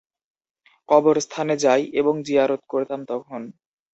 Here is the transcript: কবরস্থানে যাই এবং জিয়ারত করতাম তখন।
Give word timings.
কবরস্থানে 0.89 1.55
যাই 1.57 1.83
এবং 1.93 2.13
জিয়ারত 2.23 2.61
করতাম 2.69 2.99
তখন। 3.05 3.41